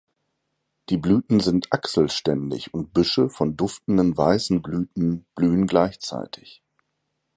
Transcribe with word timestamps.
Die 0.89 0.97
Blüten 0.97 1.39
sind 1.41 1.71
achselständig 1.71 2.73
und 2.73 2.91
Büsche 2.91 3.29
von 3.29 3.55
duftenden 3.55 4.17
weißen 4.17 4.63
Blüten 4.63 5.27
blühen 5.35 5.67
gleichzeitig. 5.67 6.63